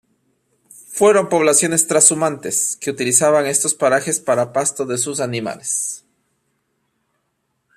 [0.93, 6.03] Fueron poblaciones trashumantes que utilizaban estos parajes para pasto de sus animales.